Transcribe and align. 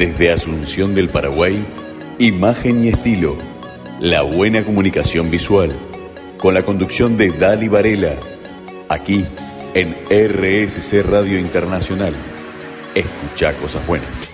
Desde 0.00 0.32
Asunción 0.32 0.94
del 0.94 1.10
Paraguay, 1.10 1.62
imagen 2.18 2.82
y 2.82 2.88
estilo. 2.88 3.36
La 4.00 4.22
buena 4.22 4.64
comunicación 4.64 5.30
visual. 5.30 5.76
Con 6.38 6.54
la 6.54 6.62
conducción 6.62 7.18
de 7.18 7.30
Dali 7.32 7.68
Varela. 7.68 8.16
Aquí 8.88 9.26
en 9.74 9.94
RSC 10.08 11.02
Radio 11.02 11.38
Internacional. 11.38 12.14
Escucha 12.94 13.52
cosas 13.58 13.86
buenas. 13.86 14.32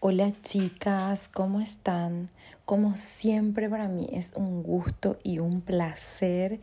Hola 0.00 0.34
chicas, 0.42 1.30
¿cómo 1.32 1.62
están? 1.62 2.28
Como 2.66 2.98
siempre 2.98 3.70
para 3.70 3.88
mí 3.88 4.06
es 4.12 4.34
un 4.36 4.62
gusto 4.62 5.16
y 5.24 5.38
un 5.38 5.62
placer 5.62 6.60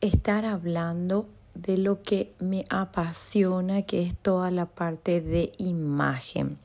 estar 0.00 0.46
hablando 0.46 1.28
de 1.58 1.76
lo 1.76 2.02
que 2.02 2.32
me 2.38 2.64
apasiona, 2.70 3.82
que 3.82 4.02
es 4.02 4.16
toda 4.16 4.50
la 4.50 4.66
parte 4.66 5.20
de 5.20 5.52
imagen. 5.58 6.58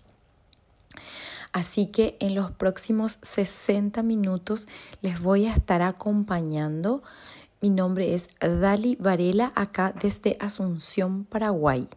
Así 1.52 1.88
que 1.88 2.16
en 2.20 2.36
los 2.36 2.52
próximos 2.52 3.20
60 3.22 4.02
minutos 4.04 4.68
les 5.02 5.20
voy 5.22 5.46
a 5.46 5.54
estar 5.54 5.82
acompañando. 5.82 7.04
Mi 7.62 7.70
nombre 7.70 8.14
es 8.14 8.30
Dali 8.40 8.96
Varela, 9.00 9.52
acá 9.56 9.94
desde 10.00 10.38
Asunción, 10.40 11.26
Paraguay, 11.26 11.88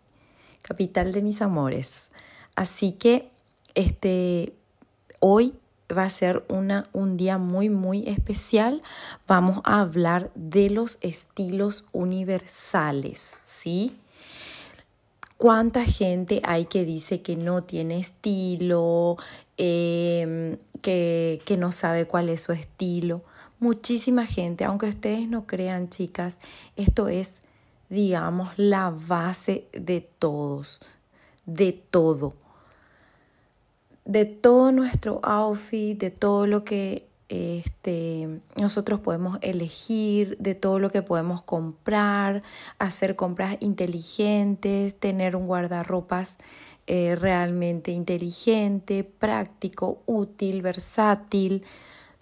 capital 0.63 1.13
de 1.13 1.23
mis 1.23 1.43
amores. 1.43 2.09
Así 2.55 2.93
que 2.93 3.31
este, 3.75 4.55
hoy 5.21 5.55
va 5.95 6.05
a 6.05 6.11
ser 6.11 6.45
una, 6.49 6.85
un 6.93 7.17
día 7.17 7.39
muy, 7.39 7.69
muy 7.69 8.09
especial. 8.09 8.83
Vamos 9.27 9.61
a 9.65 9.81
hablar 9.81 10.31
de 10.35 10.71
los 10.71 10.99
estilos 11.01 11.85
universales, 11.93 13.39
¿sí? 13.45 13.97
¿Cuánta 15.37 15.85
gente 15.85 16.41
hay 16.45 16.65
que 16.65 16.85
dice 16.85 17.21
que 17.21 17.37
no 17.37 17.63
tiene 17.63 17.99
estilo, 17.99 19.17
em, 19.59 20.57
que, 20.81 21.43
que 21.45 21.57
no 21.57 21.73
sabe 21.73 22.07
cuál 22.07 22.31
es 22.31 22.43
su 22.43 22.53
estilo? 22.53 23.23
Muchísima 23.59 24.27
gente, 24.27 24.65
aunque 24.65 24.89
ustedes 24.89 25.29
no 25.29 25.47
crean, 25.47 25.91
chicas, 25.91 26.39
esto 26.77 27.09
es, 27.09 27.43
digamos, 27.91 28.51
la 28.57 28.91
base 28.91 29.69
de 29.73 30.01
todos, 30.01 30.81
de 31.45 31.73
todo 31.73 32.35
de 34.17 34.25
todo 34.25 34.73
nuestro 34.73 35.21
outfit, 35.23 36.01
de 36.01 36.11
todo 36.11 36.47
lo 36.47 36.65
que 36.65 37.07
este, 37.29 38.41
nosotros 38.59 38.99
podemos 39.01 39.39
elegir, 39.43 40.39
de 40.39 40.55
todo 40.55 40.79
lo 40.79 40.89
que 40.89 41.03
podemos 41.03 41.43
comprar, 41.43 42.43
hacer 42.79 43.15
compras 43.15 43.59
inteligentes, 43.61 44.99
tener 44.99 45.37
un 45.37 45.47
guardarropas 45.47 46.39
eh, 46.87 47.15
realmente 47.15 47.91
inteligente, 47.91 49.05
práctico, 49.05 50.01
útil, 50.07 50.63
versátil, 50.63 51.63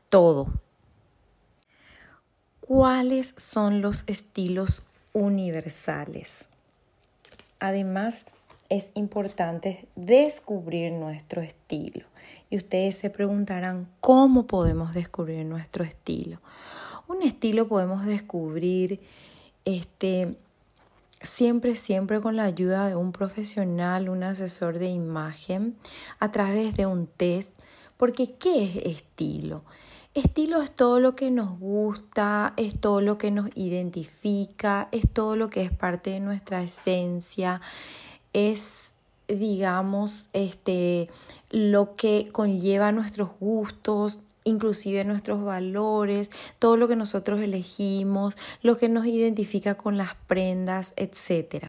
todo. 0.08 0.48
¿Cuáles 2.60 3.34
son 3.36 3.82
los 3.82 4.02
estilos 4.08 4.82
universales? 5.12 6.46
Además 7.60 8.24
es 8.68 8.90
importante 8.94 9.86
descubrir 9.96 10.92
nuestro 10.92 11.42
estilo. 11.42 12.06
Y 12.50 12.56
ustedes 12.56 12.96
se 12.96 13.10
preguntarán, 13.10 13.88
¿cómo 14.00 14.46
podemos 14.46 14.92
descubrir 14.92 15.44
nuestro 15.44 15.84
estilo? 15.84 16.40
Un 17.08 17.22
estilo 17.22 17.68
podemos 17.68 18.06
descubrir 18.06 19.00
este, 19.64 20.36
siempre, 21.20 21.74
siempre 21.74 22.20
con 22.20 22.36
la 22.36 22.44
ayuda 22.44 22.86
de 22.88 22.96
un 22.96 23.12
profesional, 23.12 24.08
un 24.08 24.22
asesor 24.22 24.78
de 24.78 24.88
imagen, 24.88 25.76
a 26.18 26.30
través 26.32 26.76
de 26.76 26.86
un 26.86 27.06
test, 27.06 27.52
porque 27.96 28.34
¿qué 28.34 28.64
es 28.64 28.76
estilo? 28.76 29.64
Estilo 30.14 30.62
es 30.62 30.70
todo 30.70 31.00
lo 31.00 31.16
que 31.16 31.32
nos 31.32 31.58
gusta, 31.58 32.54
es 32.56 32.78
todo 32.78 33.00
lo 33.00 33.18
que 33.18 33.32
nos 33.32 33.50
identifica, 33.56 34.88
es 34.92 35.10
todo 35.12 35.34
lo 35.34 35.50
que 35.50 35.62
es 35.62 35.72
parte 35.72 36.10
de 36.10 36.20
nuestra 36.20 36.62
esencia, 36.62 37.60
es, 38.34 38.94
digamos, 39.26 40.28
este, 40.34 41.08
lo 41.50 41.96
que 41.96 42.28
conlleva 42.30 42.92
nuestros 42.92 43.30
gustos, 43.40 44.18
inclusive 44.44 45.04
nuestros 45.04 45.42
valores, 45.42 46.30
todo 46.58 46.76
lo 46.76 46.86
que 46.86 46.96
nosotros 46.96 47.40
elegimos, 47.40 48.36
lo 48.62 48.76
que 48.76 48.90
nos 48.90 49.06
identifica 49.06 49.76
con 49.76 49.96
las 49.96 50.14
prendas, 50.26 50.92
etc. 50.96 51.66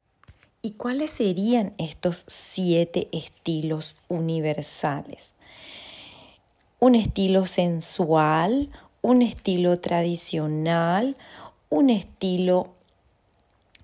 ¿Y 0.61 0.71
cuáles 0.71 1.11
serían 1.11 1.73
estos 1.77 2.25
siete 2.27 3.07
estilos 3.11 3.95
universales? 4.09 5.35
Un 6.79 6.95
estilo 6.95 7.45
sensual, 7.45 8.69
un 9.01 9.21
estilo 9.21 9.79
tradicional, 9.79 11.15
un 11.69 11.89
estilo 11.89 12.74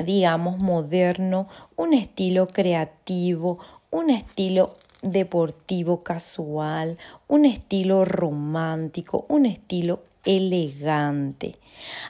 digamos, 0.03 0.57
moderno, 0.59 1.47
un 1.75 1.93
estilo 1.93 2.47
creativo, 2.47 3.59
un 3.89 4.09
estilo 4.09 4.75
deportivo 5.01 6.03
casual, 6.03 6.97
un 7.27 7.45
estilo 7.45 8.05
romántico, 8.05 9.25
un 9.29 9.45
estilo 9.45 10.03
elegante. 10.25 11.55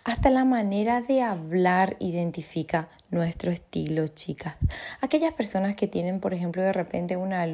Hasta 0.04 0.30
la 0.30 0.44
manera 0.44 1.02
de 1.02 1.22
hablar 1.22 1.96
identifica 2.00 2.90
nuestro 3.10 3.52
estilo, 3.52 4.08
chicas. 4.08 4.56
Aquellas 5.00 5.34
personas 5.34 5.76
que 5.76 5.88
tienen, 5.88 6.20
por 6.20 6.34
ejemplo, 6.34 6.62
de 6.62 6.74
repente 6.74 7.16
una, 7.16 7.46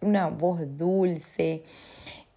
una 0.00 0.28
voz 0.28 0.60
dulce, 0.76 1.64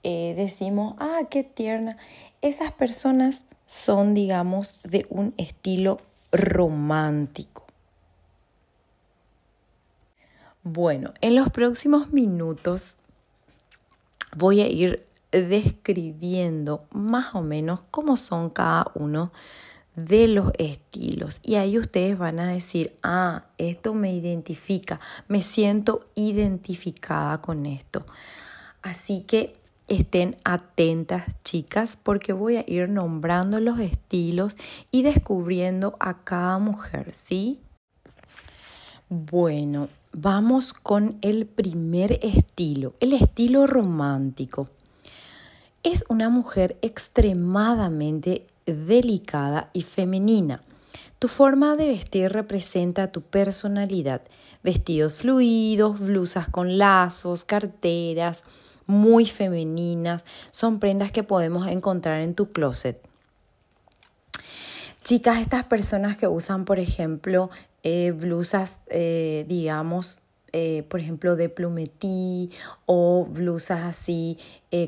eh, 0.03 0.33
decimos, 0.35 0.95
ah, 0.99 1.21
qué 1.29 1.43
tierna. 1.43 1.97
Esas 2.41 2.71
personas 2.71 3.45
son, 3.67 4.13
digamos, 4.13 4.81
de 4.83 5.05
un 5.09 5.33
estilo 5.37 5.99
romántico. 6.31 7.65
Bueno, 10.63 11.13
en 11.21 11.35
los 11.35 11.49
próximos 11.49 12.11
minutos 12.11 12.99
voy 14.35 14.61
a 14.61 14.67
ir 14.67 15.07
describiendo 15.31 16.85
más 16.91 17.33
o 17.33 17.41
menos 17.41 17.83
cómo 17.89 18.17
son 18.17 18.49
cada 18.49 18.91
uno 18.93 19.31
de 19.95 20.27
los 20.27 20.51
estilos. 20.57 21.39
Y 21.43 21.55
ahí 21.55 21.77
ustedes 21.77 22.17
van 22.17 22.39
a 22.39 22.47
decir, 22.47 22.93
ah, 23.03 23.45
esto 23.57 23.93
me 23.93 24.13
identifica, 24.13 24.99
me 25.27 25.41
siento 25.41 26.07
identificada 26.15 27.41
con 27.41 27.65
esto. 27.65 28.05
Así 28.81 29.21
que 29.21 29.60
Estén 29.91 30.37
atentas, 30.45 31.25
chicas, 31.43 31.97
porque 32.01 32.31
voy 32.31 32.55
a 32.55 32.63
ir 32.65 32.87
nombrando 32.87 33.59
los 33.59 33.77
estilos 33.77 34.55
y 34.89 35.01
descubriendo 35.03 35.97
a 35.99 36.23
cada 36.23 36.59
mujer, 36.59 37.11
¿sí? 37.11 37.59
Bueno, 39.09 39.89
vamos 40.13 40.71
con 40.71 41.17
el 41.21 41.45
primer 41.45 42.19
estilo, 42.21 42.93
el 43.01 43.11
estilo 43.11 43.67
romántico. 43.67 44.69
Es 45.83 46.05
una 46.07 46.29
mujer 46.29 46.77
extremadamente 46.81 48.47
delicada 48.65 49.71
y 49.73 49.81
femenina. 49.81 50.63
Tu 51.19 51.27
forma 51.27 51.75
de 51.75 51.87
vestir 51.87 52.31
representa 52.31 53.11
tu 53.11 53.23
personalidad. 53.23 54.21
Vestidos 54.63 55.15
fluidos, 55.15 55.99
blusas 55.99 56.47
con 56.47 56.77
lazos, 56.77 57.43
carteras, 57.43 58.45
muy 58.85 59.25
femeninas, 59.25 60.25
son 60.51 60.79
prendas 60.79 61.11
que 61.11 61.23
podemos 61.23 61.67
encontrar 61.67 62.21
en 62.21 62.35
tu 62.35 62.51
closet. 62.51 63.01
Chicas, 65.03 65.41
estas 65.41 65.63
personas 65.63 66.15
que 66.15 66.27
usan, 66.27 66.63
por 66.63 66.77
ejemplo, 66.77 67.49
eh, 67.81 68.11
blusas, 68.11 68.81
eh, 68.87 69.45
digamos, 69.47 70.21
eh, 70.53 70.83
por 70.89 70.99
ejemplo, 70.99 71.35
de 71.35 71.49
plumetí 71.49 72.51
o 72.85 73.25
blusas 73.25 73.83
así 73.83 74.37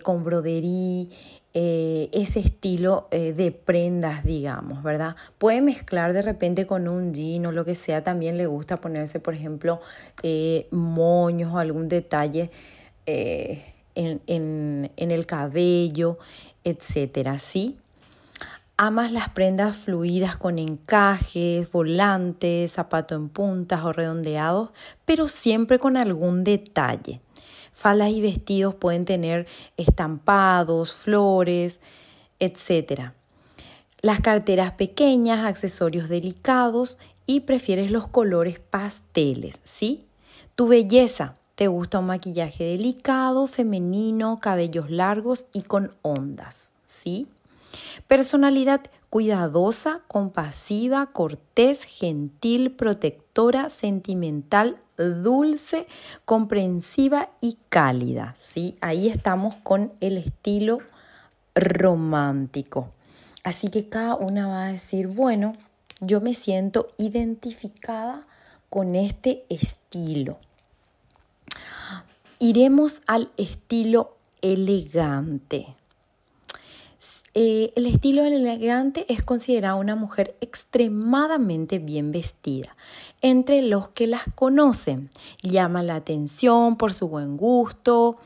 con 0.03 0.23
broderí, 0.23 1.09
ese 1.53 2.39
estilo 2.39 3.07
de 3.11 3.51
prendas, 3.51 4.23
digamos, 4.23 4.83
¿verdad? 4.83 5.15
Puede 5.37 5.61
mezclar 5.61 6.13
de 6.13 6.21
repente 6.21 6.67
con 6.67 6.87
un 6.87 7.13
jean 7.13 7.45
o 7.45 7.51
lo 7.51 7.63
que 7.63 7.75
sea, 7.75 8.03
también 8.03 8.37
le 8.37 8.45
gusta 8.45 8.77
ponerse, 8.77 9.19
por 9.19 9.33
ejemplo, 9.35 9.79
moños 10.71 11.53
o 11.53 11.59
algún 11.59 11.87
detalle 11.87 12.49
en, 13.95 14.91
el 14.95 15.25
cabello, 15.25 16.17
etcétera, 16.63 17.39
¿sí? 17.39 17.77
Amas 18.75 19.11
las 19.11 19.29
prendas 19.29 19.75
fluidas 19.75 20.35
con 20.35 20.57
encajes, 20.57 21.71
volantes, 21.71 22.71
zapato 22.73 23.15
en 23.15 23.29
puntas 23.29 23.83
o 23.83 23.93
redondeados, 23.93 24.71
pero 25.05 25.27
siempre 25.27 25.77
con 25.77 25.95
algún 25.95 26.43
detalle. 26.43 27.21
Faldas 27.71 28.11
y 28.11 28.21
vestidos 28.21 28.75
pueden 28.75 29.05
tener 29.05 29.47
estampados, 29.77 30.93
flores, 30.93 31.81
etcétera. 32.39 33.13
Las 34.01 34.19
carteras 34.19 34.73
pequeñas, 34.73 35.45
accesorios 35.45 36.09
delicados 36.09 36.97
y 37.25 37.41
prefieres 37.41 37.91
los 37.91 38.07
colores 38.07 38.59
pasteles, 38.59 39.59
¿sí? 39.63 40.07
Tu 40.55 40.67
belleza. 40.67 41.35
¿Te 41.55 41.67
gusta 41.67 41.99
un 41.99 42.07
maquillaje 42.07 42.63
delicado, 42.63 43.45
femenino, 43.45 44.39
cabellos 44.39 44.89
largos 44.89 45.45
y 45.53 45.61
con 45.61 45.93
ondas? 46.01 46.71
¿Sí? 46.85 47.27
Personalidad 48.07 48.81
cuidadosa, 49.11 50.01
compasiva, 50.07 51.11
cortés, 51.13 51.83
gentil, 51.83 52.71
protectora, 52.71 53.69
sentimental, 53.69 54.79
dulce, 54.97 55.87
comprensiva 56.25 57.29
y 57.39 57.59
cálida. 57.69 58.35
¿sí? 58.39 58.75
Ahí 58.81 59.07
estamos 59.07 59.53
con 59.61 59.93
el 59.99 60.17
estilo 60.17 60.79
romántico. 61.53 62.89
Así 63.43 63.69
que 63.69 63.89
cada 63.89 64.15
una 64.15 64.47
va 64.47 64.65
a 64.65 64.71
decir, 64.71 65.05
bueno, 65.05 65.53
yo 65.99 66.19
me 66.19 66.33
siento 66.33 66.87
identificada 66.97 68.23
con 68.71 68.95
este 68.95 69.45
estilo. 69.49 70.39
Iremos 72.43 73.01
al 73.07 73.29
estilo 73.37 74.17
elegante. 74.41 75.77
Eh, 77.33 77.71
el 77.77 77.85
estilo 77.85 78.25
elegante 78.25 79.05
es 79.07 79.23
considerada 79.23 79.75
una 79.75 79.95
mujer 79.95 80.35
extremadamente 80.41 81.79
bien 81.79 82.11
vestida. 82.11 82.75
Entre 83.21 83.61
los 83.61 83.87
que 83.87 84.07
las 84.07 84.23
conocen, 84.35 85.09
llama 85.41 85.83
la 85.83 85.95
atención 85.95 86.75
por 86.75 86.93
su 86.93 87.07
buen 87.07 87.37
gusto, 87.37 88.17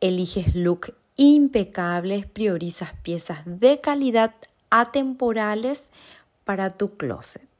eliges 0.00 0.54
look 0.54 0.94
impecables, 1.18 2.24
priorizas 2.24 2.94
piezas 3.02 3.40
de 3.44 3.82
calidad 3.82 4.34
atemporales 4.70 5.82
para 6.44 6.70
tu 6.78 6.96
closet. 6.96 7.51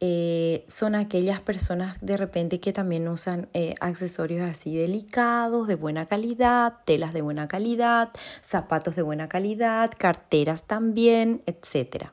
Eh, 0.00 0.64
son 0.68 0.94
aquellas 0.94 1.40
personas 1.40 1.96
de 2.00 2.16
repente 2.16 2.60
que 2.60 2.72
también 2.72 3.08
usan 3.08 3.48
eh, 3.54 3.74
accesorios 3.80 4.48
así 4.48 4.76
delicados, 4.76 5.68
de 5.68 5.76
buena 5.76 6.06
calidad, 6.06 6.74
telas 6.84 7.12
de 7.12 7.22
buena 7.22 7.48
calidad, 7.48 8.10
zapatos 8.42 8.96
de 8.96 9.02
buena 9.02 9.28
calidad, 9.28 9.90
carteras 9.96 10.64
también, 10.64 11.42
etc. 11.46 12.06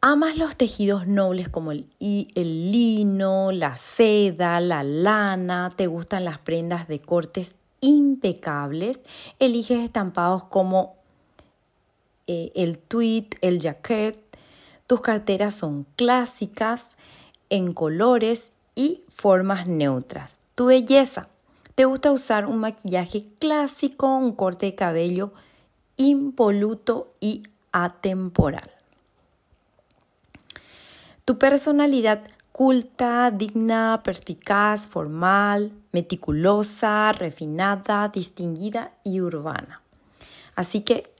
Amas 0.00 0.36
los 0.36 0.56
tejidos 0.56 1.06
nobles 1.06 1.48
como 1.48 1.72
el, 1.72 1.88
el 2.00 2.72
lino, 2.72 3.52
la 3.52 3.76
seda, 3.76 4.60
la 4.60 4.82
lana, 4.82 5.72
te 5.76 5.86
gustan 5.86 6.24
las 6.24 6.38
prendas 6.38 6.88
de 6.88 7.00
cortes 7.00 7.54
impecables, 7.80 8.98
eliges 9.38 9.80
estampados 9.80 10.44
como 10.44 10.96
eh, 12.26 12.52
el 12.54 12.78
tweed, 12.78 13.26
el 13.42 13.60
jacket, 13.60 14.23
tus 14.86 15.00
carteras 15.00 15.54
son 15.54 15.86
clásicas, 15.96 16.84
en 17.50 17.72
colores 17.72 18.52
y 18.74 19.02
formas 19.08 19.66
neutras. 19.66 20.38
Tu 20.54 20.66
belleza. 20.66 21.28
¿Te 21.74 21.84
gusta 21.84 22.12
usar 22.12 22.46
un 22.46 22.58
maquillaje 22.58 23.26
clásico, 23.38 24.06
un 24.16 24.32
corte 24.32 24.66
de 24.66 24.74
cabello 24.74 25.32
impoluto 25.96 27.12
y 27.20 27.42
atemporal? 27.72 28.70
Tu 31.24 31.38
personalidad 31.38 32.22
culta, 32.52 33.30
digna, 33.30 34.02
perspicaz, 34.04 34.86
formal, 34.86 35.72
meticulosa, 35.90 37.12
refinada, 37.12 38.08
distinguida 38.08 38.92
y 39.02 39.20
urbana. 39.20 39.82
Así 40.54 40.82
que 40.82 41.12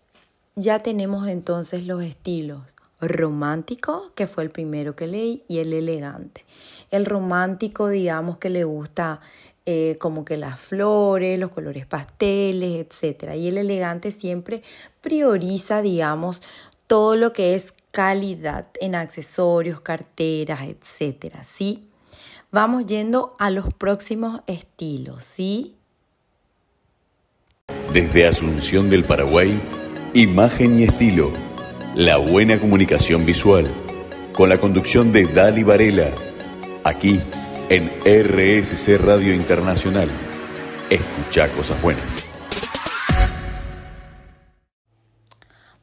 ya 0.54 0.78
tenemos 0.78 1.26
entonces 1.26 1.86
los 1.86 2.02
estilos 2.02 2.73
romántico, 3.08 4.12
que 4.14 4.26
fue 4.26 4.44
el 4.44 4.50
primero 4.50 4.96
que 4.96 5.06
leí, 5.06 5.44
y 5.48 5.58
el 5.58 5.72
elegante. 5.72 6.44
El 6.90 7.06
romántico, 7.06 7.88
digamos 7.88 8.38
que 8.38 8.50
le 8.50 8.64
gusta 8.64 9.20
eh, 9.66 9.96
como 9.98 10.24
que 10.24 10.36
las 10.36 10.60
flores, 10.60 11.38
los 11.38 11.50
colores 11.50 11.86
pasteles, 11.86 12.86
etc. 12.86 13.34
Y 13.34 13.48
el 13.48 13.58
elegante 13.58 14.10
siempre 14.10 14.62
prioriza, 15.00 15.80
digamos, 15.80 16.42
todo 16.86 17.16
lo 17.16 17.32
que 17.32 17.54
es 17.54 17.72
calidad 17.90 18.66
en 18.80 18.94
accesorios, 18.94 19.80
carteras, 19.80 20.60
etc. 20.62 21.36
¿Sí? 21.42 21.88
Vamos 22.50 22.86
yendo 22.86 23.34
a 23.38 23.50
los 23.50 23.72
próximos 23.72 24.42
estilos, 24.46 25.24
¿sí? 25.24 25.76
Desde 27.92 28.26
Asunción 28.26 28.90
del 28.90 29.04
Paraguay, 29.04 29.58
imagen 30.12 30.78
y 30.78 30.84
estilo 30.84 31.32
la 31.94 32.16
buena 32.16 32.58
comunicación 32.58 33.24
visual, 33.24 33.70
con 34.32 34.48
la 34.48 34.58
conducción 34.58 35.12
de 35.12 35.26
Dali 35.26 35.62
Varela, 35.62 36.10
aquí 36.82 37.20
en 37.68 37.88
RSC 38.04 38.98
Radio 38.98 39.32
Internacional. 39.32 40.08
Escucha 40.90 41.48
cosas 41.50 41.80
buenas. 41.80 42.26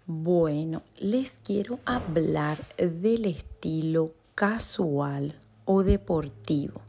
Bueno, 0.05 0.83
les 0.97 1.37
quiero 1.45 1.79
hablar 1.85 2.57
del 2.77 3.25
estilo 3.25 4.11
casual 4.35 5.35
o 5.63 5.83
deportivo. 5.83 6.81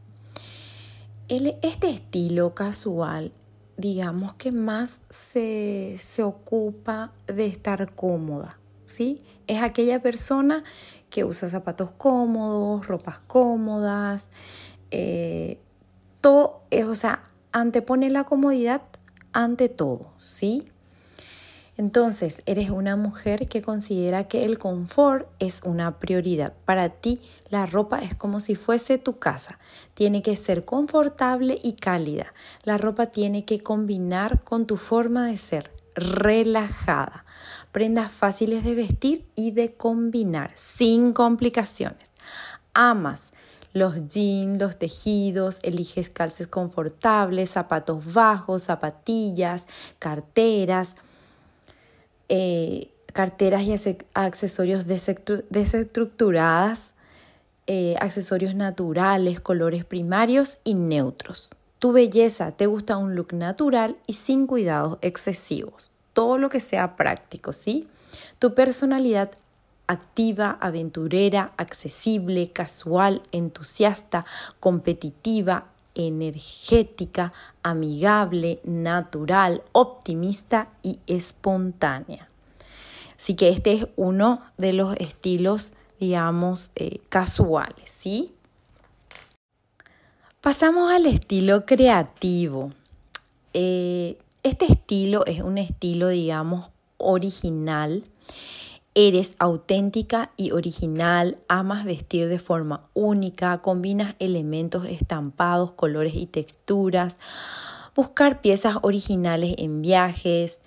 este 1.29 1.89
estilo 1.89 2.53
casual, 2.53 3.31
digamos 3.77 4.33
que 4.33 4.51
más 4.51 4.99
se, 5.09 5.95
se 5.97 6.23
ocupa 6.23 7.13
de 7.25 7.45
estar 7.45 7.95
cómoda 7.95 8.57
Es 9.47 9.61
aquella 9.61 10.01
persona 10.01 10.63
que 11.09 11.23
usa 11.23 11.49
zapatos 11.49 11.91
cómodos, 11.91 12.87
ropas 12.87 13.19
cómodas, 13.27 14.27
eh, 14.91 15.59
todo, 16.21 16.61
o 16.87 16.95
sea, 16.95 17.23
antepone 17.51 18.09
la 18.09 18.23
comodidad 18.23 18.81
ante 19.31 19.69
todo, 19.69 20.11
¿sí? 20.19 20.65
Entonces, 21.75 22.43
eres 22.45 22.69
una 22.69 22.95
mujer 22.95 23.47
que 23.47 23.63
considera 23.63 24.27
que 24.27 24.45
el 24.45 24.59
confort 24.59 25.27
es 25.39 25.61
una 25.63 25.97
prioridad. 25.97 26.53
Para 26.65 26.89
ti, 26.89 27.19
la 27.49 27.65
ropa 27.65 27.99
es 27.99 28.13
como 28.13 28.39
si 28.39 28.53
fuese 28.53 28.99
tu 28.99 29.17
casa. 29.17 29.57
Tiene 29.95 30.21
que 30.21 30.35
ser 30.35 30.65
confortable 30.65 31.59
y 31.63 31.73
cálida. 31.73 32.33
La 32.63 32.77
ropa 32.77 33.07
tiene 33.07 33.43
que 33.43 33.63
combinar 33.63 34.43
con 34.43 34.67
tu 34.67 34.77
forma 34.77 35.25
de 35.25 35.37
ser, 35.37 35.71
relajada 35.95 37.25
prendas 37.73 38.13
fáciles 38.13 38.63
de 38.63 38.75
vestir 38.75 39.25
y 39.35 39.51
de 39.51 39.73
combinar, 39.73 40.51
sin 40.55 41.11
complicaciones. 41.11 42.13
Amas 42.73 43.33
los 43.73 44.07
jeans, 44.07 44.61
los 44.61 44.77
tejidos, 44.77 45.59
eliges 45.63 46.09
calces 46.11 46.47
confortables, 46.47 47.49
zapatos 47.49 48.13
bajos, 48.13 48.63
zapatillas, 48.63 49.65
carteras, 49.97 50.95
eh, 52.29 52.91
carteras 53.11 53.63
y 53.63 53.73
accesorios 54.13 54.85
desestructuradas, 54.85 56.91
eh, 57.65 57.95
accesorios 57.99 58.53
naturales, 58.53 59.41
colores 59.41 59.83
primarios 59.83 60.59
y 60.63 60.75
neutros. 60.75 61.49
Tu 61.79 61.91
belleza 61.91 62.51
te 62.51 62.67
gusta 62.67 62.97
un 62.97 63.15
look 63.15 63.33
natural 63.33 63.97
y 64.05 64.13
sin 64.13 64.45
cuidados 64.45 64.99
excesivos 65.01 65.92
todo 66.13 66.37
lo 66.37 66.49
que 66.49 66.59
sea 66.59 66.95
práctico, 66.95 67.53
¿sí? 67.53 67.87
Tu 68.39 68.53
personalidad 68.53 69.31
activa, 69.87 70.57
aventurera, 70.61 71.51
accesible, 71.57 72.51
casual, 72.51 73.21
entusiasta, 73.31 74.25
competitiva, 74.59 75.67
energética, 75.95 77.33
amigable, 77.61 78.59
natural, 78.63 79.63
optimista 79.71 80.69
y 80.81 80.99
espontánea. 81.07 82.29
Así 83.17 83.35
que 83.35 83.49
este 83.49 83.73
es 83.73 83.87
uno 83.95 84.41
de 84.57 84.73
los 84.73 84.95
estilos, 84.97 85.73
digamos, 85.99 86.71
eh, 86.75 86.99
casuales, 87.09 87.89
¿sí? 87.89 88.33
Pasamos 90.41 90.91
al 90.91 91.05
estilo 91.05 91.65
creativo. 91.65 92.71
Eh, 93.53 94.17
este 94.43 94.65
estilo 94.65 95.25
es 95.25 95.41
un 95.41 95.57
estilo, 95.57 96.09
digamos, 96.09 96.69
original. 96.97 98.03
Eres 98.95 99.35
auténtica 99.39 100.31
y 100.37 100.51
original, 100.51 101.39
amas 101.47 101.83
vestir 101.83 102.27
de 102.27 102.37
forma 102.37 102.87
única, 102.93 103.57
combinas 103.59 104.15
elementos 104.19 104.85
estampados, 104.85 105.71
colores 105.71 106.13
y 106.13 106.27
texturas, 106.27 107.17
buscar 107.95 108.41
piezas 108.41 108.75
originales 108.83 109.55
en 109.57 109.81
viajes, 109.81 110.61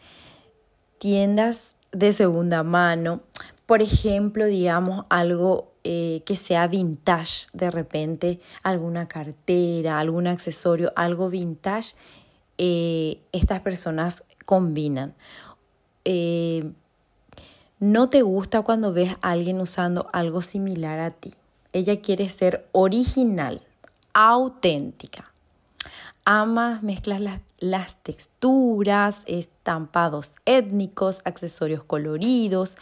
tiendas 0.99 1.76
de 1.92 2.12
segunda 2.12 2.64
mano, 2.64 3.21
por 3.66 3.83
ejemplo, 3.83 4.47
digamos 4.47 5.06
algo 5.09 5.73
eh, 5.85 6.23
que 6.25 6.37
sea 6.37 6.66
vintage, 6.66 7.49
de 7.52 7.71
repente 7.71 8.40
alguna 8.62 9.06
cartera, 9.06 10.00
algún 10.00 10.26
accesorio, 10.26 10.92
algo 10.97 11.30
vintage 11.30 11.95
eh, 12.58 13.20
estas 13.32 13.60
personas 13.60 14.25
combinan. 14.44 15.14
Eh, 16.04 16.72
no 17.78 18.08
te 18.08 18.22
gusta 18.22 18.62
cuando 18.62 18.92
ves 18.92 19.16
a 19.20 19.32
alguien 19.32 19.60
usando 19.60 20.08
algo 20.12 20.40
similar 20.40 20.98
a 20.98 21.10
ti. 21.10 21.34
Ella 21.72 22.00
quiere 22.00 22.28
ser 22.28 22.66
original, 22.72 23.60
auténtica. 24.14 25.30
Amas, 26.25 26.82
mezclas 26.82 27.20
las, 27.58 28.02
texturas, 28.02 29.18
estampados 29.26 30.34
étnicos, 30.44 31.20
accesorios 31.25 31.84
coloridos, 31.84 32.76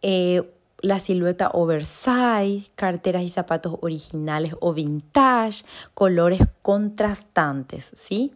eh, 0.00 0.48
la 0.80 0.98
silueta 0.98 1.50
oversize, 1.52 2.70
carteras 2.74 3.22
y 3.22 3.28
zapatos 3.28 3.76
originales 3.80 4.54
o 4.60 4.72
vintage, 4.72 5.64
colores 5.94 6.40
contrastantes, 6.62 7.90
¿sí? 7.94 8.32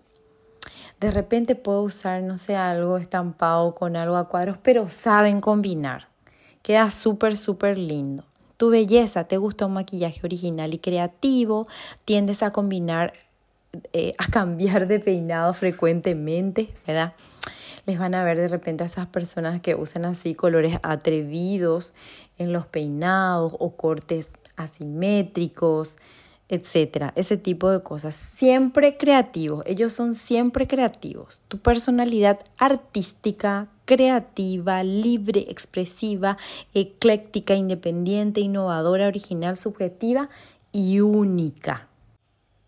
De 1.05 1.11
repente 1.11 1.55
puedo 1.55 1.83
usar, 1.83 2.23
no 2.23 2.39
sé, 2.39 2.57
algo 2.57 2.97
estampado 2.97 3.75
con 3.75 3.95
algo 3.95 4.17
a 4.17 4.27
cuadros, 4.27 4.57
pero 4.63 4.89
saben 4.89 5.43
combinar. 5.43 6.09
Queda 6.63 6.91
súper, 6.91 7.37
súper 7.37 7.77
lindo. 7.77 8.25
Tu 8.57 8.71
belleza, 8.71 9.25
te 9.25 9.37
gusta 9.37 9.67
un 9.67 9.75
maquillaje 9.75 10.21
original 10.25 10.73
y 10.73 10.79
creativo, 10.79 11.67
tiendes 12.07 12.43
a 12.43 12.53
combinar 12.53 13.13
eh, 13.93 14.15
a 14.17 14.29
cambiar 14.29 14.87
de 14.87 14.99
peinado 14.99 15.53
frecuentemente, 15.53 16.73
¿verdad? 16.87 17.13
Les 17.85 17.99
van 17.99 18.15
a 18.15 18.25
ver 18.25 18.39
de 18.39 18.49
repente 18.49 18.83
a 18.83 18.87
esas 18.87 19.07
personas 19.07 19.61
que 19.61 19.75
usan 19.75 20.07
así 20.07 20.35
colores 20.35 20.79
atrevidos 20.83 21.93
en 22.39 22.51
los 22.51 22.65
peinados 22.65 23.55
o 23.59 23.77
cortes 23.77 24.31
asimétricos, 24.57 25.99
etcétera, 26.49 27.13
ese 27.17 27.37
tipo 27.37 27.71
de 27.71 27.83
cosas. 27.83 28.15
Siempre 28.15 28.97
creativos, 28.97 29.65
ellos 29.67 29.93
son 29.93 30.15
siempre 30.15 30.67
creativos. 30.67 31.43
Tu 31.49 31.59
personalidad 31.59 32.41
artística, 32.59 33.69
creativa, 33.85 34.83
libre, 34.83 35.47
expresiva, 35.49 36.37
ecléctica, 36.75 37.55
independiente, 37.55 38.41
innovadora, 38.41 39.07
original, 39.07 39.57
subjetiva 39.57 40.29
y 40.73 41.01
única. 41.01 41.89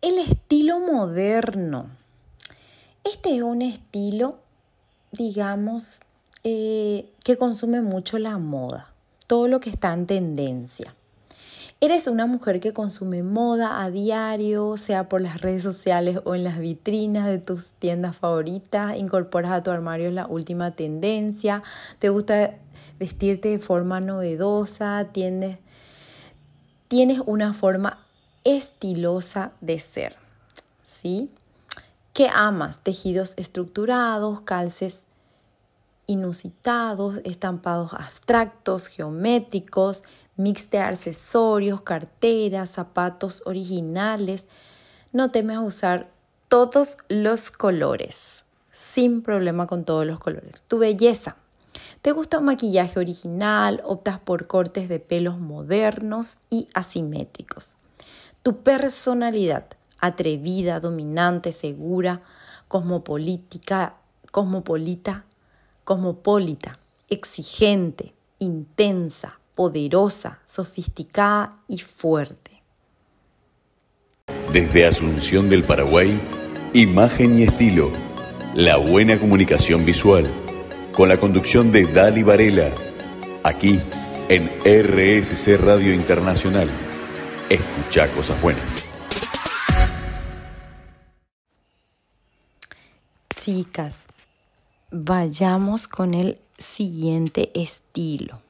El 0.00 0.18
estilo 0.18 0.80
moderno. 0.80 1.90
Este 3.04 3.36
es 3.36 3.42
un 3.42 3.62
estilo, 3.62 4.38
digamos, 5.12 6.00
eh, 6.44 7.12
que 7.24 7.36
consume 7.36 7.80
mucho 7.80 8.18
la 8.18 8.38
moda, 8.38 8.92
todo 9.26 9.48
lo 9.48 9.60
que 9.60 9.70
está 9.70 9.92
en 9.92 10.06
tendencia. 10.06 10.94
Eres 11.78 12.06
una 12.06 12.24
mujer 12.24 12.60
que 12.60 12.72
consume 12.72 13.22
moda 13.22 13.82
a 13.82 13.90
diario, 13.90 14.78
sea 14.78 15.10
por 15.10 15.20
las 15.20 15.42
redes 15.42 15.62
sociales 15.62 16.20
o 16.24 16.34
en 16.34 16.42
las 16.42 16.58
vitrinas 16.58 17.26
de 17.26 17.38
tus 17.38 17.72
tiendas 17.72 18.16
favoritas, 18.16 18.96
incorporas 18.96 19.52
a 19.52 19.62
tu 19.62 19.70
armario 19.70 20.10
la 20.10 20.26
última 20.26 20.70
tendencia, 20.70 21.62
te 21.98 22.08
gusta 22.08 22.54
vestirte 22.98 23.50
de 23.50 23.58
forma 23.58 24.00
novedosa, 24.00 25.08
tienes, 25.12 25.58
una 27.26 27.52
forma 27.52 28.06
estilosa 28.42 29.52
de 29.60 29.78
ser, 29.78 30.16
¿sí? 30.82 31.30
Que 32.14 32.30
amas 32.32 32.78
tejidos 32.78 33.34
estructurados, 33.36 34.40
calces 34.40 35.00
inusitados, 36.06 37.20
estampados 37.24 37.92
abstractos, 37.92 38.86
geométricos, 38.86 40.04
mix 40.36 40.70
de 40.70 40.78
accesorios, 40.78 41.80
carteras, 41.82 42.70
zapatos 42.70 43.42
originales. 43.46 44.46
No 45.12 45.30
temes 45.30 45.58
usar 45.58 46.10
todos 46.48 46.98
los 47.08 47.50
colores, 47.50 48.44
sin 48.70 49.22
problema 49.22 49.66
con 49.66 49.84
todos 49.84 50.06
los 50.06 50.18
colores. 50.18 50.62
Tu 50.68 50.78
belleza. 50.78 51.36
¿Te 52.02 52.12
gusta 52.12 52.38
un 52.38 52.44
maquillaje 52.44 52.98
original? 52.98 53.82
¿Optas 53.84 54.20
por 54.20 54.46
cortes 54.46 54.88
de 54.88 55.00
pelos 55.00 55.38
modernos 55.38 56.38
y 56.50 56.68
asimétricos? 56.74 57.76
Tu 58.42 58.62
personalidad, 58.62 59.66
atrevida, 60.00 60.78
dominante, 60.80 61.52
segura, 61.52 62.22
cosmopolítica, 62.68 63.96
cosmopolita, 64.30 65.24
cosmopolita, 65.84 66.78
exigente, 67.08 68.14
intensa, 68.38 69.40
poderosa, 69.56 70.38
sofisticada 70.44 71.56
y 71.66 71.78
fuerte. 71.78 72.62
Desde 74.52 74.86
Asunción 74.86 75.48
del 75.48 75.64
Paraguay, 75.64 76.20
imagen 76.74 77.38
y 77.38 77.42
estilo, 77.42 77.90
la 78.54 78.76
buena 78.76 79.18
comunicación 79.18 79.84
visual, 79.84 80.30
con 80.92 81.08
la 81.08 81.18
conducción 81.18 81.72
de 81.72 81.86
Dali 81.86 82.22
Varela, 82.22 82.70
aquí 83.42 83.80
en 84.28 84.48
RSC 84.64 85.56
Radio 85.56 85.92
Internacional 85.92 86.68
escucha 87.48 88.08
cosas 88.08 88.40
buenas. 88.42 88.86
Chicas, 93.34 94.06
vayamos 94.90 95.88
con 95.88 96.14
el 96.14 96.38
siguiente 96.58 97.52
estilo. 97.54 98.45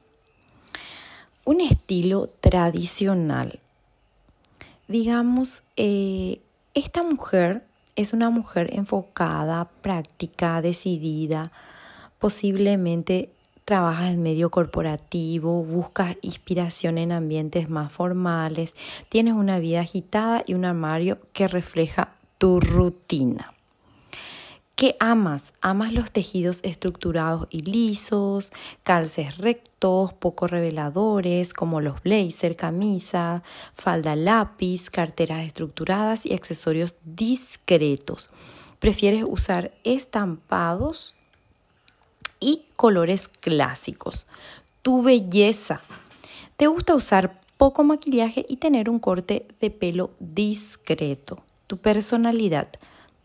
Un 1.47 1.61
estilo 1.61 2.27
tradicional. 2.41 3.61
Digamos, 4.89 5.63
eh, 5.77 6.41
esta 6.73 7.03
mujer 7.03 7.63
es 7.95 8.11
una 8.11 8.29
mujer 8.29 8.69
enfocada, 8.73 9.69
práctica, 9.81 10.61
decidida, 10.61 11.53
posiblemente 12.19 13.29
trabajas 13.63 14.11
en 14.11 14.23
medio 14.23 14.49
corporativo, 14.51 15.63
buscas 15.63 16.17
inspiración 16.21 16.97
en 16.97 17.13
ambientes 17.13 17.69
más 17.69 17.93
formales, 17.93 18.75
tienes 19.07 19.33
una 19.33 19.57
vida 19.59 19.79
agitada 19.79 20.43
y 20.45 20.53
un 20.53 20.65
armario 20.65 21.17
que 21.31 21.47
refleja 21.47 22.13
tu 22.37 22.59
rutina. 22.59 23.53
¿Qué 24.77 24.95
amas? 24.99 25.55
Amas 25.59 25.91
los 25.91 26.11
tejidos 26.11 26.59
estructurados 26.61 27.47
y 27.49 27.63
lisos, 27.63 28.53
calces 28.83 29.39
rectos, 29.39 30.13
poco 30.13 30.45
reveladores, 30.45 31.51
como 31.51 31.81
los 31.81 32.03
blazer, 32.03 32.55
camisa, 32.55 33.41
falda 33.73 34.15
lápiz, 34.15 34.91
carteras 34.91 35.47
estructuradas 35.47 36.27
y 36.27 36.35
accesorios 36.35 36.93
discretos. 37.03 38.29
¿Prefieres 38.77 39.25
usar 39.27 39.73
estampados 39.83 41.15
y 42.39 42.65
colores 42.75 43.29
clásicos. 43.29 44.27
Tu 44.83 45.01
belleza. 45.01 45.81
¿Te 46.55 46.67
gusta 46.67 46.93
usar 46.93 47.41
poco 47.57 47.83
maquillaje 47.83 48.45
y 48.47 48.57
tener 48.57 48.91
un 48.91 48.99
corte 48.99 49.47
de 49.59 49.71
pelo 49.71 50.11
discreto? 50.19 51.43
Tu 51.65 51.77
personalidad. 51.77 52.69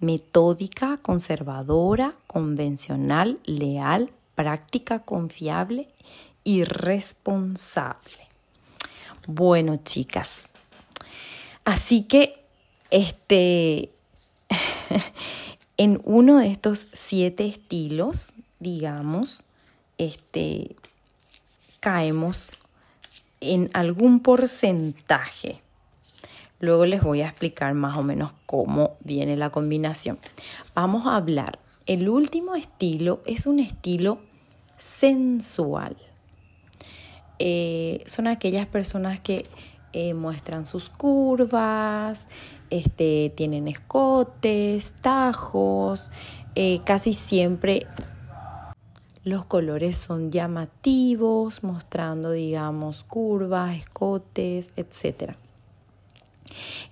Metódica, 0.02 0.98
conservadora, 1.00 2.14
convencional, 2.26 3.40
leal, 3.44 4.10
práctica, 4.34 4.98
confiable 4.98 5.88
y 6.44 6.64
responsable. 6.64 8.28
Bueno, 9.26 9.76
chicas. 9.76 10.48
Así 11.64 12.02
que 12.02 12.44
este 12.90 13.90
en 15.78 16.02
uno 16.04 16.38
de 16.38 16.50
estos 16.50 16.88
siete 16.92 17.46
estilos 17.46 18.34
digamos, 18.62 19.42
este, 19.98 20.76
caemos 21.80 22.50
en 23.40 23.70
algún 23.74 24.20
porcentaje. 24.20 25.60
Luego 26.62 26.86
les 26.86 27.02
voy 27.02 27.22
a 27.22 27.26
explicar 27.26 27.74
más 27.74 27.98
o 27.98 28.04
menos 28.04 28.30
cómo 28.46 28.96
viene 29.00 29.36
la 29.36 29.50
combinación. 29.50 30.20
Vamos 30.76 31.08
a 31.08 31.16
hablar. 31.16 31.58
El 31.86 32.08
último 32.08 32.54
estilo 32.54 33.20
es 33.26 33.48
un 33.48 33.58
estilo 33.58 34.20
sensual. 34.78 35.96
Eh, 37.40 38.04
son 38.06 38.28
aquellas 38.28 38.68
personas 38.68 39.18
que 39.18 39.44
eh, 39.92 40.14
muestran 40.14 40.64
sus 40.64 40.88
curvas, 40.88 42.28
este, 42.70 43.32
tienen 43.34 43.66
escotes, 43.66 44.94
tajos, 45.00 46.12
eh, 46.54 46.80
casi 46.84 47.12
siempre 47.12 47.88
los 49.24 49.46
colores 49.46 49.96
son 49.96 50.30
llamativos, 50.30 51.64
mostrando, 51.64 52.30
digamos, 52.30 53.02
curvas, 53.02 53.76
escotes, 53.76 54.72
etc. 54.76 55.34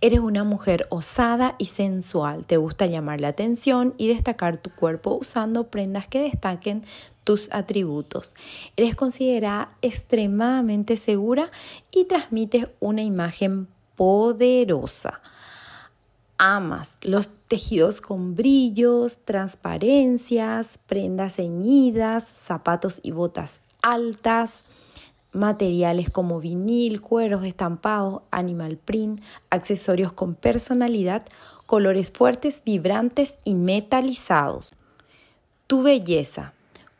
Eres 0.00 0.21
una 0.21 0.45
mujer 0.45 0.87
osada 0.90 1.55
y 1.59 1.67
sensual. 1.67 2.47
Te 2.47 2.57
gusta 2.57 2.87
llamar 2.87 3.21
la 3.21 3.29
atención 3.29 3.95
y 3.99 4.09
destacar 4.09 4.59
tu 4.59 4.71
cuerpo 4.71 5.19
usando 5.21 5.69
prendas 5.69 6.07
que 6.07 6.21
destaquen 6.21 6.85
tus 7.25 7.52
atributos. 7.52 8.35
Eres 8.76 8.95
considerada 8.95 9.73
extremadamente 9.83 10.97
segura 10.97 11.49
y 11.90 12.05
transmites 12.05 12.69
una 12.81 13.02
imagen 13.02 13.69
poderosa 13.97 15.21
amas 16.40 16.97
los 17.02 17.29
tejidos 17.49 18.00
con 18.00 18.35
brillos, 18.35 19.19
transparencias, 19.26 20.79
prendas 20.79 21.37
ceñidas, 21.37 22.25
zapatos 22.25 23.00
y 23.02 23.11
botas 23.11 23.61
altas. 23.83 24.64
Materiales 25.32 26.10
como 26.10 26.40
vinil, 26.40 27.00
cueros, 27.00 27.44
estampados, 27.44 28.22
animal 28.30 28.76
print, 28.76 29.22
accesorios 29.50 30.12
con 30.12 30.34
personalidad, 30.34 31.25
colores 31.66 32.12
fuertes, 32.12 32.62
vibrantes 32.64 33.38
y 33.44 33.54
metalizados. 33.54 34.72
Tu 35.66 35.82
belleza. 35.82 36.52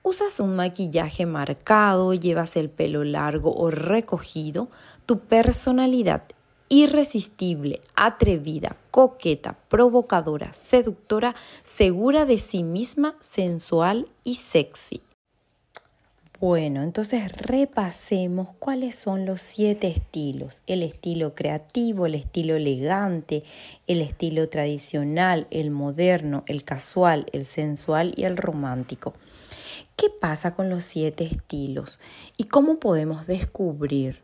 ¿Usas 0.03 0.41
un 0.41 0.57
maquillaje 0.57 1.27
marcado? 1.27 2.15
¿Llevas 2.15 2.57
el 2.57 2.71
pelo 2.71 3.05
largo 3.05 3.53
o 3.55 3.71
recogido? 3.71 4.69
Tu 5.07 5.19
personalidad 5.19 6.23
irresistible, 6.71 7.81
atrevida, 7.97 8.77
coqueta, 8.93 9.59
provocadora, 9.69 10.53
seductora, 10.55 11.35
segura 11.65 12.25
de 12.25 12.39
sí 12.39 12.63
misma, 12.63 13.17
sensual 13.21 14.07
y 14.25 14.37
sexy. 14.37 15.03
Bueno, 16.41 16.83
entonces 16.83 17.31
repasemos 17.33 18.55
cuáles 18.59 18.95
son 18.95 19.27
los 19.27 19.43
siete 19.43 19.89
estilos. 19.89 20.63
El 20.67 20.83
estilo 20.83 21.35
creativo, 21.35 22.07
el 22.07 22.15
estilo 22.15 22.57
elegante, 22.57 23.45
el 23.87 24.01
estilo 24.01 24.49
tradicional, 24.49 25.47
el 25.51 25.71
moderno, 25.71 26.43
el 26.47 26.65
casual, 26.65 27.27
el 27.35 27.45
sensual 27.45 28.15
y 28.17 28.25
el 28.25 28.39
romántico. 28.39 29.13
¿Qué 29.97 30.07
pasa 30.09 30.55
con 30.55 30.71
los 30.71 30.83
siete 30.85 31.25
estilos 31.25 32.01
y 32.39 32.45
cómo 32.45 32.81
podemos 32.81 33.27
descubrir? 33.27 34.23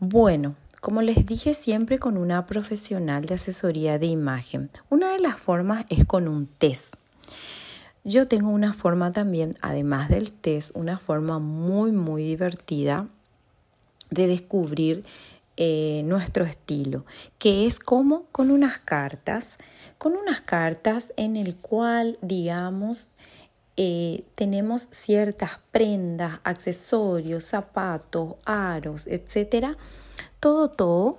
Bueno, 0.00 0.56
como 0.80 1.00
les 1.00 1.26
dije 1.26 1.54
siempre 1.54 2.00
con 2.00 2.16
una 2.16 2.44
profesional 2.46 3.24
de 3.24 3.34
asesoría 3.34 4.00
de 4.00 4.06
imagen, 4.06 4.68
una 4.90 5.12
de 5.12 5.20
las 5.20 5.40
formas 5.40 5.86
es 5.90 6.06
con 6.06 6.26
un 6.26 6.48
test. 6.48 6.96
Yo 8.08 8.28
tengo 8.28 8.50
una 8.50 8.72
forma 8.72 9.12
también, 9.12 9.56
además 9.62 10.08
del 10.08 10.30
test, 10.30 10.70
una 10.74 10.96
forma 10.96 11.40
muy, 11.40 11.90
muy 11.90 12.22
divertida 12.22 13.08
de 14.10 14.28
descubrir 14.28 15.04
eh, 15.56 16.02
nuestro 16.04 16.44
estilo, 16.44 17.04
que 17.40 17.66
es 17.66 17.80
como 17.80 18.26
con 18.30 18.52
unas 18.52 18.78
cartas, 18.78 19.56
con 19.98 20.12
unas 20.12 20.40
cartas 20.40 21.12
en 21.16 21.34
el 21.34 21.56
cual, 21.56 22.16
digamos, 22.22 23.08
eh, 23.76 24.22
tenemos 24.36 24.82
ciertas 24.82 25.58
prendas, 25.72 26.38
accesorios, 26.44 27.42
zapatos, 27.42 28.34
aros, 28.44 29.08
etcétera, 29.08 29.76
todo, 30.38 30.70
todo, 30.70 31.18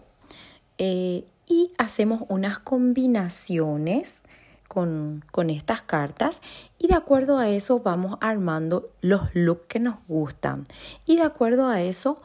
eh, 0.77 1.25
y 1.49 1.73
hacemos 1.77 2.23
unas 2.29 2.59
combinaciones 2.59 4.21
con, 4.67 5.23
estas 5.49 5.81
cartas 5.81 6.41
y 6.77 6.87
de 6.87 6.95
acuerdo 6.95 7.37
a 7.37 7.49
eso 7.49 7.79
vamos 7.79 8.17
armando 8.21 8.89
los 9.01 9.33
looks 9.33 9.67
que 9.67 9.79
nos 9.79 9.95
gustan 10.07 10.65
y 11.05 11.15
de 11.15 11.23
acuerdo 11.23 11.67
a 11.67 11.81
eso 11.81 12.17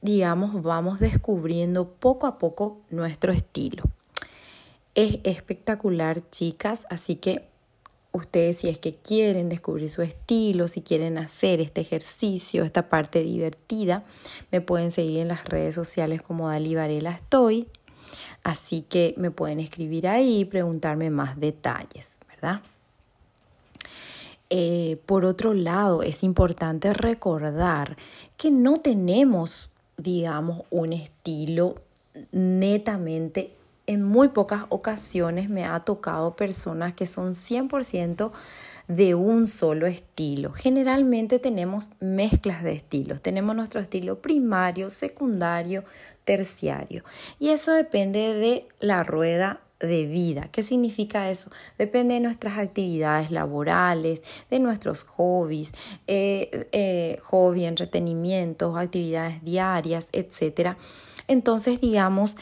digamos 0.00 0.62
vamos 0.62 1.00
descubriendo 1.00 1.88
poco 1.88 2.26
a 2.26 2.38
poco 2.38 2.80
nuestro 2.90 3.32
estilo. 3.32 3.84
Es 4.94 5.18
espectacular 5.24 6.28
chicas, 6.30 6.86
así 6.90 7.16
que 7.16 7.48
ustedes 8.12 8.58
si 8.58 8.68
es 8.68 8.78
que 8.78 8.94
quieren 8.96 9.48
descubrir 9.48 9.88
su 9.88 10.02
estilo, 10.02 10.68
si 10.68 10.82
quieren 10.82 11.18
hacer 11.18 11.60
este 11.60 11.80
ejercicio, 11.80 12.64
esta 12.64 12.88
parte 12.88 13.22
divertida, 13.22 14.04
me 14.50 14.60
pueden 14.60 14.92
seguir 14.92 15.20
en 15.20 15.28
las 15.28 15.44
redes 15.44 15.74
sociales 15.74 16.22
como 16.22 16.48
Dali 16.48 16.74
Varela 16.74 17.12
Estoy. 17.12 17.68
Así 18.48 18.80
que 18.80 19.12
me 19.18 19.30
pueden 19.30 19.60
escribir 19.60 20.08
ahí 20.08 20.38
y 20.38 20.44
preguntarme 20.46 21.10
más 21.10 21.38
detalles, 21.38 22.16
¿verdad? 22.30 22.62
Eh, 24.48 24.96
por 25.04 25.26
otro 25.26 25.52
lado, 25.52 26.02
es 26.02 26.22
importante 26.22 26.94
recordar 26.94 27.98
que 28.38 28.50
no 28.50 28.78
tenemos, 28.78 29.68
digamos, 29.98 30.62
un 30.70 30.94
estilo 30.94 31.74
netamente. 32.32 33.52
En 33.86 34.02
muy 34.02 34.28
pocas 34.28 34.64
ocasiones 34.70 35.50
me 35.50 35.66
ha 35.66 35.80
tocado 35.80 36.34
personas 36.34 36.94
que 36.94 37.04
son 37.04 37.34
100% 37.34 38.30
de 38.88 39.14
un 39.14 39.46
solo 39.46 39.86
estilo. 39.86 40.52
Generalmente 40.52 41.38
tenemos 41.38 41.90
mezclas 42.00 42.64
de 42.64 42.72
estilos. 42.72 43.20
Tenemos 43.22 43.54
nuestro 43.54 43.80
estilo 43.80 44.20
primario, 44.20 44.90
secundario, 44.90 45.84
terciario. 46.24 47.04
Y 47.38 47.50
eso 47.50 47.72
depende 47.72 48.34
de 48.34 48.66
la 48.80 49.04
rueda 49.04 49.60
de 49.78 50.06
vida. 50.06 50.48
¿Qué 50.50 50.62
significa 50.62 51.30
eso? 51.30 51.50
Depende 51.76 52.14
de 52.14 52.20
nuestras 52.20 52.58
actividades 52.58 53.30
laborales, 53.30 54.22
de 54.50 54.58
nuestros 54.58 55.04
hobbies, 55.04 55.72
eh, 56.06 56.66
eh, 56.72 57.18
hobby, 57.22 57.64
entretenimientos, 57.64 58.76
actividades 58.76 59.44
diarias, 59.44 60.08
etc. 60.12 60.76
Entonces, 61.28 61.80
digamos, 61.80 62.36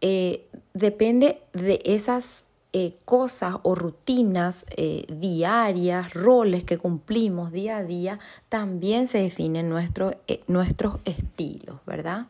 eh, 0.00 0.46
depende 0.72 1.42
de 1.52 1.80
esas 1.84 2.44
eh, 2.72 2.94
cosas 3.04 3.56
o 3.62 3.74
rutinas 3.74 4.64
eh, 4.76 5.04
diarias, 5.08 6.14
roles 6.14 6.62
que 6.62 6.78
cumplimos 6.78 7.50
día 7.50 7.78
a 7.78 7.84
día, 7.84 8.20
también 8.48 9.08
se 9.08 9.18
definen 9.18 9.68
nuestro, 9.68 10.12
eh, 10.28 10.40
nuestros 10.46 10.98
estilos, 11.04 11.80
¿verdad? 11.84 12.26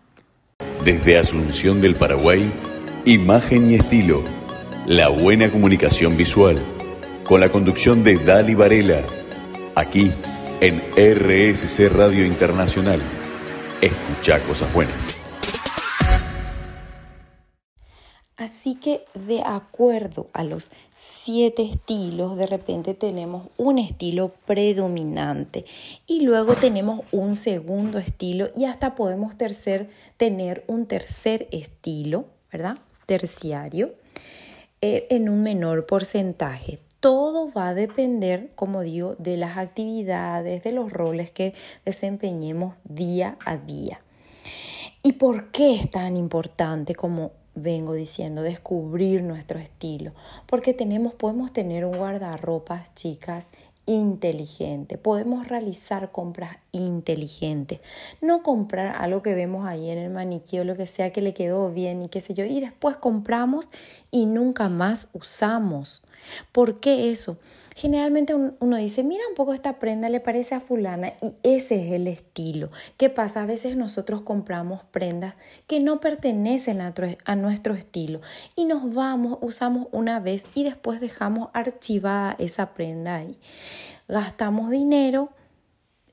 Desde 0.83 1.19
Asunción 1.19 1.83
del 1.83 1.95
Paraguay, 1.95 2.51
imagen 3.05 3.71
y 3.71 3.75
estilo, 3.75 4.23
la 4.87 5.09
buena 5.09 5.51
comunicación 5.51 6.17
visual, 6.17 6.59
con 7.25 7.41
la 7.41 7.51
conducción 7.51 8.03
de 8.03 8.17
Dali 8.17 8.55
Varela, 8.55 9.03
aquí 9.75 10.11
en 10.63 10.81
RSC 10.97 11.91
Radio 11.91 12.25
Internacional. 12.25 13.01
Escucha 13.83 14.39
cosas 14.41 14.73
buenas. 14.73 15.20
Así 18.41 18.75
que 18.75 19.05
de 19.13 19.43
acuerdo 19.45 20.29
a 20.33 20.45
los 20.45 20.71
siete 20.97 21.63
estilos, 21.63 22.39
de 22.39 22.47
repente 22.47 22.95
tenemos 22.95 23.49
un 23.59 23.79
estilo 23.79 24.33
predominante 24.47 25.67
y 26.07 26.23
luego 26.23 26.55
tenemos 26.55 27.03
un 27.13 27.37
segundo 27.37 27.99
estilo 27.99 28.49
y 28.57 28.65
hasta 28.65 28.95
podemos 28.95 29.37
tercer, 29.37 29.91
tener 30.17 30.65
un 30.69 30.87
tercer 30.87 31.49
estilo, 31.51 32.25
¿verdad? 32.51 32.79
Terciario, 33.05 33.93
eh, 34.81 35.07
en 35.11 35.29
un 35.29 35.43
menor 35.43 35.85
porcentaje. 35.85 36.79
Todo 37.01 37.53
va 37.53 37.69
a 37.69 37.75
depender, 37.75 38.53
como 38.55 38.81
digo, 38.81 39.17
de 39.19 39.37
las 39.37 39.59
actividades, 39.59 40.65
de 40.65 40.73
los 40.73 40.91
roles 40.91 41.31
que 41.31 41.53
desempeñemos 41.85 42.75
día 42.85 43.37
a 43.45 43.59
día. 43.59 44.01
¿Y 45.03 45.13
por 45.13 45.51
qué 45.51 45.75
es 45.75 45.91
tan 45.91 46.17
importante 46.17 46.95
como 46.95 47.33
vengo 47.63 47.95
diciendo, 47.95 48.43
descubrir 48.43 49.23
nuestro 49.23 49.59
estilo, 49.59 50.13
porque 50.47 50.75
tenemos, 50.75 51.15
podemos 51.15 51.53
tener 51.53 51.85
un 51.85 51.97
guardarropas, 51.97 52.95
chicas, 52.95 53.47
inteligente. 53.87 54.99
Podemos 54.99 55.49
realizar 55.49 56.13
compras 56.13 56.59
inteligentes. 56.71 57.81
No 58.21 58.43
comprar 58.43 58.95
algo 58.97 59.23
que 59.23 59.35
vemos 59.35 59.67
ahí 59.67 59.91
en 59.91 59.99
el 59.99 60.11
maniquí 60.11 60.61
o 60.61 60.65
lo 60.65 60.77
que 60.77 60.87
sea 60.87 61.13
que 61.13 61.23
le 61.23 61.35
quedó 61.35 61.73
bien 61.73 62.03
y 62.03 62.09
qué 62.09 62.21
sé 62.21 62.35
yo. 62.35 62.45
Y 62.45 62.61
después 62.61 62.97
compramos 62.97 63.69
y 64.11 64.27
nunca 64.27 64.69
más 64.69 65.09
usamos. 65.13 66.03
¿Por 66.53 66.79
qué 66.79 67.11
eso? 67.11 67.39
Generalmente 67.75 68.35
uno 68.35 68.77
dice, 68.77 69.03
mira 69.03 69.23
un 69.29 69.35
poco 69.35 69.55
esta 69.55 69.79
prenda, 69.79 70.09
le 70.09 70.21
parece 70.21 70.55
a 70.55 70.61
fulana 70.61 71.15
y 71.23 71.33
ese 71.43 71.87
es 71.87 71.93
el 71.93 72.07
estilo. 72.07 72.71
¿Qué 72.97 73.11
pasa? 73.11 73.43
A 73.43 73.47
veces 73.47 73.77
nosotros 73.77 74.23
compramos 74.23 74.83
prendas 74.85 75.35
que 75.67 75.81
no 75.81 76.01
pertenecen 76.01 76.81
a, 76.81 76.95
a 77.25 77.37
nuestro 77.37 77.75
estilo 77.75 78.21
y 78.57 78.65
nos 78.65 78.93
vamos, 78.95 79.39
usamos 79.41 79.89
una 79.93 80.21
vez 80.21 80.47
y 80.55 80.65
después 80.65 81.01
dejamos 81.01 81.49
archivada 81.53 82.37
esa 82.39 82.75
prenda 82.75 83.17
ahí. 83.17 83.39
Gastamos 84.09 84.71
dinero 84.71 85.31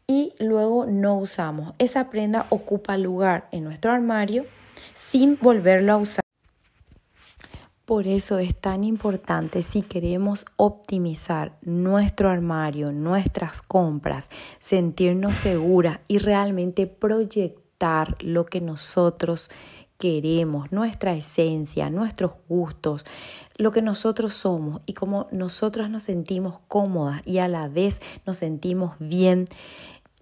y 0.07 0.33
luego 0.39 0.85
no 0.85 1.17
usamos. 1.17 1.73
Esa 1.79 2.09
prenda 2.09 2.47
ocupa 2.49 2.97
lugar 2.97 3.47
en 3.51 3.63
nuestro 3.63 3.91
armario 3.91 4.45
sin 4.93 5.37
volverlo 5.41 5.93
a 5.93 5.97
usar. 5.97 6.26
Por 7.87 8.05
eso 8.05 8.37
es 8.37 8.53
tan 8.53 8.83
importante 8.83 9.63
si 9.63 9.81
queremos 9.81 10.45
optimizar 10.57 11.57
nuestro 11.61 12.29
armario, 12.29 12.91
nuestras 12.91 13.61
compras, 13.61 14.29
sentirnos 14.59 15.37
seguras 15.37 16.01
y 16.09 16.17
realmente 16.17 16.85
proyectar 16.85 18.17
lo 18.19 18.45
que 18.45 18.59
nosotros 18.59 19.49
queremos, 19.97 20.69
nuestra 20.73 21.13
esencia, 21.13 21.89
nuestros 21.89 22.33
gustos, 22.49 23.05
lo 23.55 23.71
que 23.71 23.81
nosotros 23.81 24.33
somos 24.33 24.81
y 24.85 24.91
cómo 24.91 25.27
nosotras 25.31 25.89
nos 25.89 26.03
sentimos 26.03 26.59
cómodas 26.67 27.21
y 27.25 27.37
a 27.37 27.47
la 27.47 27.69
vez 27.69 28.01
nos 28.25 28.35
sentimos 28.35 28.95
bien 28.99 29.45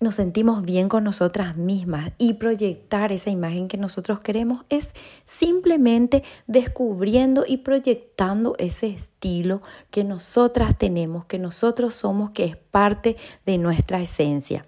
nos 0.01 0.15
sentimos 0.15 0.63
bien 0.63 0.89
con 0.89 1.05
nosotras 1.05 1.55
mismas 1.55 2.11
y 2.17 2.33
proyectar 2.33 3.13
esa 3.13 3.29
imagen 3.29 3.69
que 3.69 3.77
nosotros 3.77 4.19
queremos 4.19 4.65
es 4.69 4.93
simplemente 5.23 6.23
descubriendo 6.47 7.45
y 7.47 7.57
proyectando 7.57 8.55
ese 8.57 8.87
estilo 8.87 9.61
que 9.91 10.03
nosotras 10.03 10.77
tenemos, 10.77 11.25
que 11.25 11.39
nosotros 11.39 11.95
somos, 11.95 12.31
que 12.31 12.43
es 12.43 12.57
parte 12.57 13.15
de 13.45 13.57
nuestra 13.57 14.01
esencia. 14.01 14.65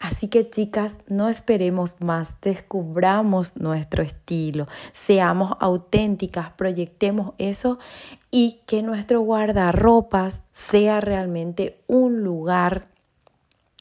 Así 0.00 0.28
que 0.28 0.48
chicas, 0.48 0.98
no 1.08 1.28
esperemos 1.28 2.00
más, 2.00 2.36
descubramos 2.40 3.56
nuestro 3.56 4.02
estilo, 4.02 4.66
seamos 4.92 5.52
auténticas, 5.60 6.50
proyectemos 6.52 7.34
eso 7.38 7.78
y 8.30 8.60
que 8.66 8.82
nuestro 8.82 9.20
guardarropas 9.20 10.42
sea 10.52 11.00
realmente 11.00 11.82
un 11.86 12.22
lugar 12.22 12.93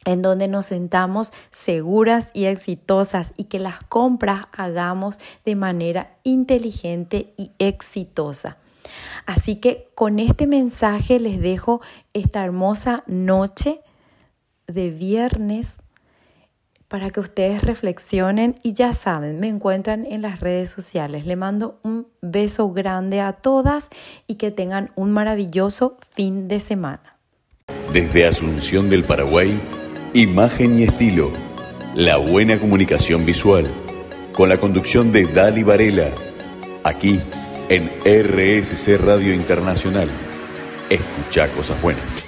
en 0.05 0.21
donde 0.21 0.47
nos 0.47 0.67
sentamos 0.67 1.33
seguras 1.51 2.31
y 2.33 2.45
exitosas 2.45 3.33
y 3.37 3.45
que 3.45 3.59
las 3.59 3.83
compras 3.83 4.45
hagamos 4.51 5.17
de 5.45 5.55
manera 5.55 6.17
inteligente 6.23 7.33
y 7.37 7.51
exitosa. 7.59 8.57
Así 9.25 9.55
que 9.55 9.89
con 9.95 10.19
este 10.19 10.47
mensaje 10.47 11.19
les 11.19 11.39
dejo 11.39 11.81
esta 12.13 12.43
hermosa 12.43 13.03
noche 13.07 13.81
de 14.67 14.91
viernes 14.91 15.81
para 16.93 17.09
que 17.09 17.19
ustedes 17.19 17.63
reflexionen 17.63 18.53
y 18.61 18.73
ya 18.73 18.93
saben, 18.93 19.39
me 19.39 19.47
encuentran 19.47 20.05
en 20.05 20.21
las 20.21 20.41
redes 20.41 20.69
sociales. 20.69 21.25
Le 21.25 21.35
mando 21.35 21.79
un 21.81 22.07
beso 22.21 22.71
grande 22.71 23.19
a 23.19 23.33
todas 23.33 23.89
y 24.27 24.35
que 24.35 24.51
tengan 24.51 24.91
un 24.95 25.11
maravilloso 25.11 25.97
fin 26.07 26.47
de 26.47 26.59
semana. 26.59 27.17
Desde 27.91 28.27
Asunción 28.27 28.91
del 28.91 29.03
Paraguay, 29.03 29.59
imagen 30.13 30.77
y 30.77 30.83
estilo, 30.83 31.31
la 31.95 32.17
buena 32.17 32.59
comunicación 32.59 33.25
visual, 33.25 33.65
con 34.31 34.47
la 34.47 34.57
conducción 34.57 35.11
de 35.11 35.25
Dali 35.25 35.63
Varela, 35.63 36.11
aquí 36.83 37.19
en 37.69 37.89
RSC 38.05 38.97
Radio 38.97 39.33
Internacional. 39.33 40.07
Escucha 40.89 41.47
cosas 41.47 41.81
buenas. 41.81 42.22